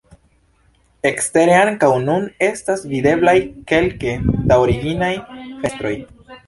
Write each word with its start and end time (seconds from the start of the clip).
Ekstere 1.09 1.59
ankaŭ 1.65 1.91
nun 2.07 2.25
estas 2.49 2.83
videblaj 2.95 3.39
kelke 3.73 4.19
da 4.33 4.63
originaj 4.67 5.13
fenestroj. 5.33 5.97